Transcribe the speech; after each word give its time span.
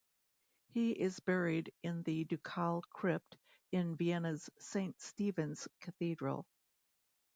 He 0.65 0.93
is 0.93 1.19
buried 1.19 1.75
in 1.83 2.01
the 2.01 2.23
Ducal 2.23 2.83
Crypt 2.89 3.37
in 3.71 3.95
Vienna's 3.97 4.49
Saint 4.57 4.99
Stephen's 4.99 5.67
Cathedral. 5.79 6.47